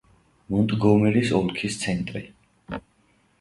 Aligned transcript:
მონტგომერის 0.53 1.33
ოლქის 1.41 1.77
ცენტრი. 1.83 2.23